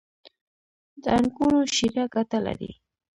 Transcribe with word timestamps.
•د 1.03 1.05
انګورو 1.17 1.61
شیره 1.75 2.05
ګټه 2.15 2.39
لري. 2.45 2.71